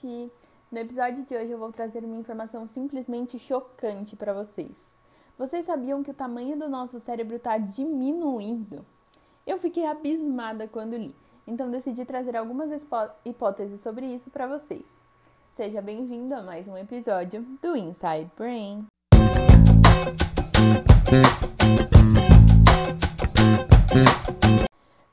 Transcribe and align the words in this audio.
gente! 0.00 0.32
No 0.70 0.78
episódio 0.78 1.24
de 1.24 1.34
hoje 1.34 1.50
eu 1.50 1.58
vou 1.58 1.72
trazer 1.72 2.04
uma 2.04 2.16
informação 2.16 2.66
simplesmente 2.68 3.38
chocante 3.38 4.16
para 4.16 4.32
vocês. 4.32 4.72
Vocês 5.36 5.66
sabiam 5.66 6.02
que 6.02 6.10
o 6.10 6.14
tamanho 6.14 6.58
do 6.58 6.68
nosso 6.68 7.00
cérebro 7.00 7.36
está 7.36 7.58
diminuindo? 7.58 8.84
Eu 9.46 9.58
fiquei 9.58 9.86
abismada 9.86 10.68
quando 10.68 10.96
li, 10.96 11.14
então 11.46 11.70
decidi 11.70 12.04
trazer 12.04 12.36
algumas 12.36 12.70
hipóteses 13.24 13.80
sobre 13.80 14.06
isso 14.06 14.30
para 14.30 14.46
vocês. 14.46 14.84
Seja 15.56 15.82
bem-vindo 15.82 16.34
a 16.34 16.42
mais 16.42 16.66
um 16.68 16.76
episódio 16.76 17.42
do 17.60 17.76
Inside 17.76 18.30
Brain. 18.36 18.86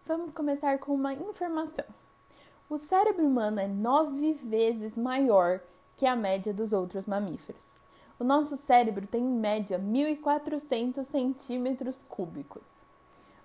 Vamos 0.06 0.34
começar 0.34 0.78
com 0.80 0.94
uma 0.94 1.14
informação. 1.14 1.86
O 2.70 2.78
cérebro 2.78 3.26
humano 3.26 3.62
é 3.62 3.68
nove 3.68 4.34
vezes 4.34 4.98
maior 4.98 5.62
que 5.96 6.06
a 6.06 6.18
média 6.18 6.54
dos 6.54 6.74
outros 6.74 7.06
mamíferos. 7.06 7.64
O 8.20 8.26
nosso 8.26 8.58
cérebro 8.58 9.08
tem 9.08 9.24
em 9.24 9.40
média 9.40 9.80
1.400 9.80 11.06
centímetros 11.06 12.04
cúbicos. 12.10 12.68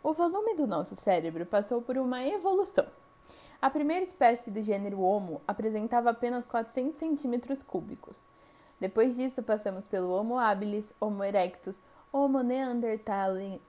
O 0.03 0.13
volume 0.13 0.57
do 0.57 0.67
nosso 0.67 0.97
cérebro 0.97 1.47
passou 1.47 1.81
por 1.81 1.97
uma 1.99 2.27
evolução. 2.27 2.85
A 3.61 3.71
primeira 3.71 4.05
espécie 4.05 4.51
do 4.51 4.61
gênero 4.61 5.01
Homo 5.01 5.41
apresentava 5.47 6.11
apenas 6.11 6.45
400 6.45 6.99
centímetros 6.99 7.63
cúbicos. 7.63 8.17
Depois 8.81 9.15
disso, 9.15 9.41
passamos 9.41 9.87
pelo 9.87 10.11
Homo 10.11 10.37
habilis, 10.37 10.93
Homo 11.01 11.23
erectus, 11.23 11.81
Homo 12.13 12.43
neanderthalensis, 12.43 13.61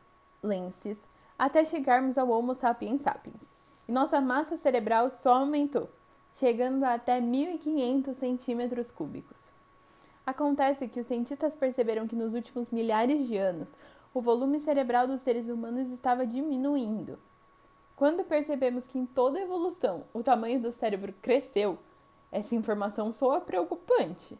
até 1.37 1.63
chegarmos 1.63 2.17
ao 2.17 2.27
Homo 2.29 2.55
sapiens 2.55 3.03
sapiens 3.03 3.52
e 3.87 3.91
nossa 3.91 4.21
massa 4.21 4.57
cerebral 4.57 5.09
só 5.09 5.35
aumentou, 5.35 5.89
chegando 6.35 6.83
a 6.83 6.93
até 6.93 7.19
1.500 7.19 8.13
centímetros 8.15 8.91
cúbicos. 8.91 9.37
Acontece 10.25 10.87
que 10.87 10.99
os 10.99 11.07
cientistas 11.07 11.53
perceberam 11.53 12.07
que 12.07 12.15
nos 12.15 12.33
últimos 12.33 12.69
milhares 12.69 13.27
de 13.27 13.37
anos 13.37 13.75
o 14.13 14.21
volume 14.21 14.59
cerebral 14.59 15.07
dos 15.07 15.21
seres 15.21 15.49
humanos 15.49 15.91
estava 15.91 16.25
diminuindo. 16.25 17.19
Quando 17.95 18.23
percebemos 18.23 18.87
que 18.87 18.97
em 18.97 19.05
toda 19.05 19.39
evolução 19.39 20.03
o 20.13 20.23
tamanho 20.23 20.61
do 20.61 20.71
cérebro 20.71 21.13
cresceu, 21.21 21.77
essa 22.31 22.55
informação 22.55 23.11
soa 23.11 23.41
preocupante, 23.41 24.37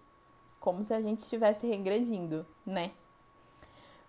como 0.60 0.84
se 0.84 0.94
a 0.94 1.02
gente 1.02 1.20
estivesse 1.20 1.68
regredindo, 1.68 2.46
né? 2.66 2.92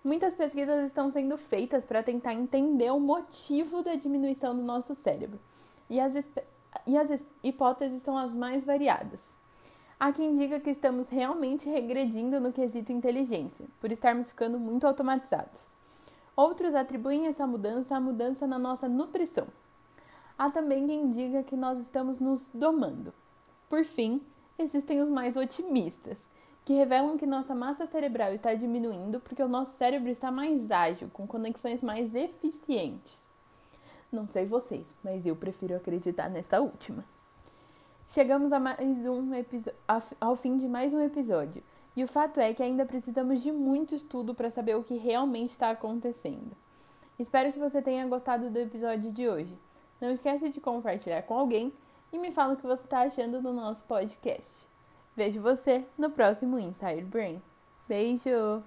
Muitas 0.04 0.34
pesquisas 0.34 0.84
estão 0.84 1.10
sendo 1.10 1.38
feitas 1.38 1.82
para 1.82 2.02
tentar 2.02 2.34
entender 2.34 2.90
o 2.90 3.00
motivo 3.00 3.82
da 3.82 3.94
diminuição 3.94 4.54
do 4.54 4.62
nosso 4.62 4.94
cérebro, 4.94 5.40
e 5.88 5.98
as, 5.98 6.12
e 6.86 6.94
as 6.94 7.24
hipóteses 7.42 8.02
são 8.02 8.14
as 8.18 8.30
mais 8.30 8.62
variadas. 8.64 9.20
Há 9.98 10.12
quem 10.12 10.34
diga 10.34 10.60
que 10.60 10.68
estamos 10.68 11.08
realmente 11.08 11.70
regredindo 11.70 12.38
no 12.38 12.52
quesito 12.52 12.92
inteligência, 12.92 13.64
por 13.80 13.90
estarmos 13.90 14.28
ficando 14.28 14.58
muito 14.58 14.86
automatizados. 14.86 15.74
Outros 16.36 16.74
atribuem 16.74 17.26
essa 17.26 17.46
mudança 17.46 17.96
à 17.96 18.00
mudança 18.00 18.46
na 18.46 18.58
nossa 18.58 18.86
nutrição. 18.86 19.46
Há 20.36 20.50
também 20.50 20.86
quem 20.86 21.10
diga 21.12 21.42
que 21.42 21.56
nós 21.56 21.78
estamos 21.78 22.20
nos 22.20 22.46
domando. 22.52 23.14
Por 23.70 23.86
fim, 23.86 24.20
existem 24.58 25.00
os 25.00 25.08
mais 25.08 25.34
otimistas, 25.34 26.18
que 26.64 26.72
revelam 26.72 27.18
que 27.18 27.26
nossa 27.26 27.54
massa 27.54 27.86
cerebral 27.86 28.32
está 28.32 28.54
diminuindo 28.54 29.20
porque 29.20 29.42
o 29.42 29.48
nosso 29.48 29.76
cérebro 29.76 30.08
está 30.08 30.30
mais 30.30 30.70
ágil, 30.70 31.10
com 31.12 31.26
conexões 31.26 31.82
mais 31.82 32.14
eficientes. 32.14 33.28
Não 34.10 34.26
sei 34.28 34.46
vocês, 34.46 34.86
mas 35.02 35.26
eu 35.26 35.36
prefiro 35.36 35.76
acreditar 35.76 36.30
nessa 36.30 36.60
última. 36.60 37.04
Chegamos 38.08 38.52
a 38.52 38.60
mais 38.60 39.04
um 39.04 39.30
ao 40.20 40.36
fim 40.36 40.56
de 40.56 40.66
mais 40.66 40.94
um 40.94 41.00
episódio, 41.00 41.62
e 41.96 42.02
o 42.02 42.08
fato 42.08 42.40
é 42.40 42.54
que 42.54 42.62
ainda 42.62 42.86
precisamos 42.86 43.42
de 43.42 43.52
muito 43.52 43.94
estudo 43.94 44.34
para 44.34 44.50
saber 44.50 44.76
o 44.76 44.84
que 44.84 44.96
realmente 44.96 45.50
está 45.50 45.70
acontecendo. 45.70 46.56
Espero 47.18 47.52
que 47.52 47.58
você 47.58 47.82
tenha 47.82 48.06
gostado 48.06 48.50
do 48.50 48.58
episódio 48.58 49.12
de 49.12 49.28
hoje. 49.28 49.56
Não 50.00 50.10
esqueça 50.10 50.48
de 50.48 50.60
compartilhar 50.60 51.22
com 51.22 51.34
alguém 51.34 51.72
e 52.12 52.18
me 52.18 52.32
fala 52.32 52.54
o 52.54 52.56
que 52.56 52.66
você 52.66 52.84
está 52.84 53.00
achando 53.00 53.40
do 53.40 53.52
nosso 53.52 53.84
podcast. 53.84 54.73
Vejo 55.16 55.40
você 55.40 55.84
no 55.96 56.10
próximo 56.10 56.58
Inside 56.58 57.04
Brain. 57.04 57.40
Beijo! 57.88 58.62